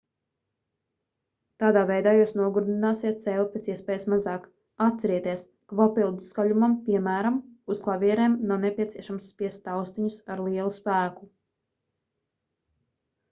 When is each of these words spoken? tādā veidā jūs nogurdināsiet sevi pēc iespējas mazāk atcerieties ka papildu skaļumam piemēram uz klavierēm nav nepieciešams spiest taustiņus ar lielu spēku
tādā 1.63 1.81
veidā 1.89 2.11
jūs 2.19 2.31
nogurdināsiet 2.37 3.19
sevi 3.25 3.43
pēc 3.55 3.67
iespējas 3.73 4.05
mazāk 4.13 4.47
atcerieties 4.85 5.43
ka 5.73 5.77
papildu 5.81 6.25
skaļumam 6.29 6.73
piemēram 6.87 7.37
uz 7.75 7.81
klavierēm 7.89 8.37
nav 8.53 8.63
nepieciešams 8.65 9.27
spiest 9.35 9.65
taustiņus 9.69 10.17
ar 10.37 10.41
lielu 10.47 10.73
spēku 10.79 11.29